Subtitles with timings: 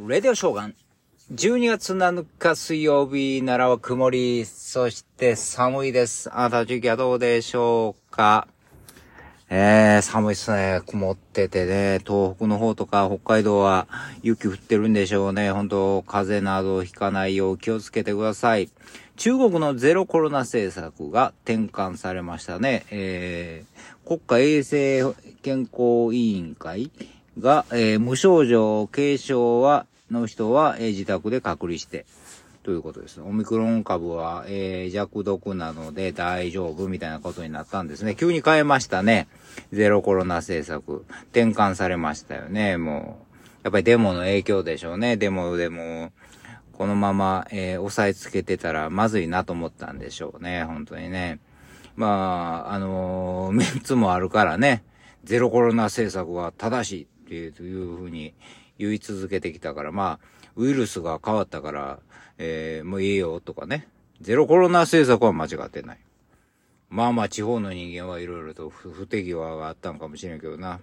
[0.00, 0.76] レディオショーガン。
[1.34, 6.30] 12月7日水曜日、奈良は曇り、そして寒いです。
[6.32, 8.46] あなたの地域はどうでしょうか？
[9.50, 10.82] えー、寒いっすね。
[10.86, 13.88] 曇っててね、東北の方とか北海道は
[14.22, 15.50] 雪降ってるんでしょうね。
[15.50, 18.70] 本当風邪などひかないよう気をつけてください。
[19.16, 22.86] 中国のゼロコロナ政策が転換されましたね。
[22.92, 25.12] えー、国家衛生
[25.42, 26.92] 健康委員会
[27.38, 32.06] が、えー無症状、軽症は、の人は、えー自宅で隔離して、
[32.62, 33.20] ということです。
[33.20, 38.14] オミクロン株は、えー弱毒なので大丈夫みたいなことになったんですね。
[38.14, 39.28] 急に変えましたね。
[39.72, 41.04] ゼロコロナ政策。
[41.32, 43.28] 転換されましたよね、もう。
[43.64, 45.16] やっぱりデモの影響でしょうね。
[45.16, 46.12] デモでも、
[46.72, 50.64] このまま、えー押さえつけてたらまずいなと思ったんでしょうね。
[50.64, 51.38] 本当にね。
[51.96, 54.82] まあ、あのー メンツもあるからね。
[55.24, 58.34] ゼロコロナ政策は正しいっていうふうに
[58.78, 61.98] 言い続けてきたから、まあ、ウイルスが変わったから、
[62.38, 63.88] えーもういいよとかね。
[64.20, 65.98] ゼロコロナ政策は間違ってない。
[66.90, 70.80] まあまあ地方の人間はいろいろと不手際があったんかもしれんけどな。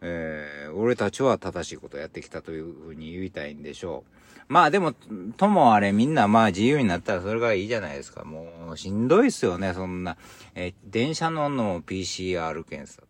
[0.00, 4.42] えー俺たちは正しいことをやってきたというふうに言いたいんでしょう。
[4.48, 4.92] まあでも、
[5.36, 8.24] ともあれみんなまあ自由になったらそれがいいじゃないですか。
[8.24, 10.16] もうしんどいっすよね、そんな。
[10.54, 13.02] えー電車乗んの PCR 検査。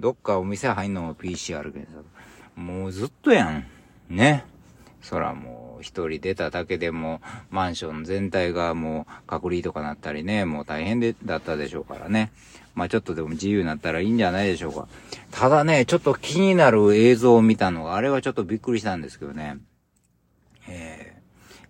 [0.00, 2.60] どっかお店入んのも PCR 検査。
[2.60, 3.66] もうずっとやん。
[4.08, 4.44] ね。
[5.02, 12.32] そらもう一人出ただけでもマンション全体がもう隔離とかなったりね、もう大変で、だったでしょうからね。
[12.74, 14.88] まあちょっとでも自由になったらいいんじゃないでしょうか。
[15.30, 19.58] ただね、ちょっと気になる映像を見たのが、あれはちょっとびっくりしたんですけどね。
[20.68, 21.20] え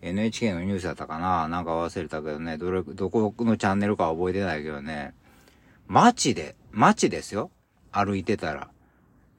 [0.03, 1.49] ー、NHK のニュースだったかな？
[1.49, 5.15] なんか忘れたけどね、どれ、どこのチャンネルか覚えてないけどね。
[5.87, 7.51] 街で、街ですよ。
[7.93, 8.69] 歩いてたら。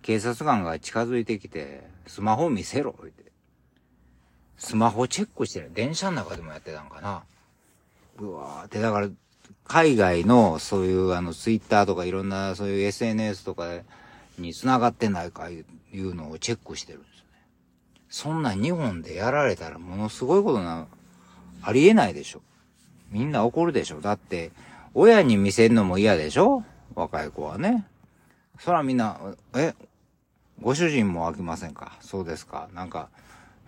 [0.02, 3.32] 警察官が近づいてきて、スマホ見せろ、言って。
[4.58, 5.72] スマホチェックしてる。
[5.74, 7.24] 電車の中でもやってたんかな。
[8.20, 9.10] うわーって、だから、
[9.66, 13.68] 海外のそういうあの、ツイッターとかいろんなそういう SNS とか
[14.38, 17.46] に繋がってないかいうのをチェックしてるんですよね。
[18.10, 20.88] そんな日本でやられたらものすごいことな、
[21.62, 22.42] ありえないでしょ。
[23.12, 24.02] みんな怒るでしょ。
[24.02, 24.52] だって、
[24.94, 26.64] 親に見せるのも嫌でしょ
[26.96, 27.86] 若い子はね。
[28.64, 29.20] そらみんな、
[29.56, 29.74] え、
[30.62, 31.98] ご主人も飽きませんか？
[32.02, 33.10] そうですかなんか、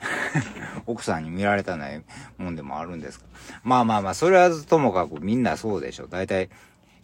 [0.86, 2.04] 奥さんに見られたない
[2.38, 3.26] もんでもあるんですか？
[3.64, 6.06] まあまあまあ、それはともかくみんなそうでしょ。
[6.08, 6.50] 大体、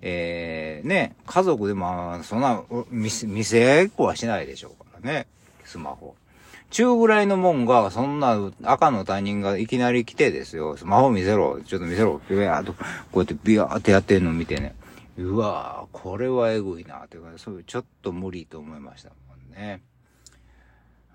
[0.02, 2.62] えー、ね、家族でも、そんな、
[2.92, 5.26] 見せ、見せっこはしないでしょうからね。
[5.66, 6.16] スマホ。
[6.70, 10.78] 中ぐらいのもんが、そんな赤の他人がいきなり来てですよ。
[10.78, 11.60] スマホ見せろ。
[11.62, 12.22] ちょっと見せろ。
[12.30, 12.84] ビヤーと、こ
[13.16, 14.76] うやってビヤーってやってんの見てね。
[15.24, 17.06] うわーこれはエグいな。
[17.06, 19.82] っていうか、そういう、ちょっと無理と思いましたもんね。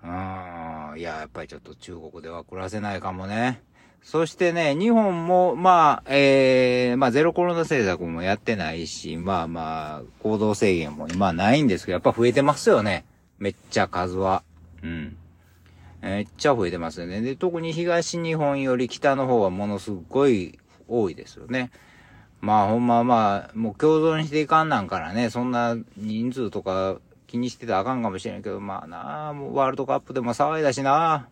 [0.03, 0.99] うーん。
[0.99, 3.61] いや、やっぱりちょっと中国では暮らせないかもね。
[4.03, 13.05] そしてね、日本も、まあ、えー、まあ、ゼロコロナ政策もやってないし、まあまあ、行動制限も今ないんですけど、やっぱ増えてますよね。
[13.39, 14.43] めっちゃ数は。
[14.83, 15.17] うん。
[16.01, 17.21] めっちゃ増えてますよね。
[17.21, 21.71] で、特に東日本より北の方はものすごい多いですよね。
[22.41, 26.97] まあほんままあ、もう共存していかんなんからね、そんな人数とか
[27.27, 31.27] 気にしてたらあかんかもしれんけど、まあなあ、もうワールドカップでも騒いだしな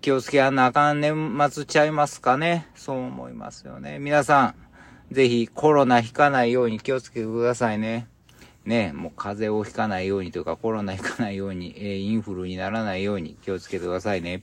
[0.00, 2.66] 気をつけやんなあかん年末ちゃいますかね。
[2.74, 3.98] そう思いますよね。
[3.98, 4.54] 皆さ
[5.10, 8.08] ん、ぜひコロナひかないように気をつけてくださいね。
[8.64, 14.42] ね、もう風邪をひかないようにというかコロナひかないように、えーインフルにならないように気をつけてくださいね。